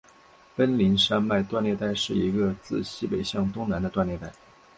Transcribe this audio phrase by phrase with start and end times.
[0.55, 4.33] 奔宁山脉断裂带是一个自西北向东南的断裂带。